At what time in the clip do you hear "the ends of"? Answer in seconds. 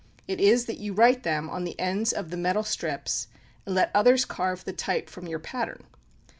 1.63-2.31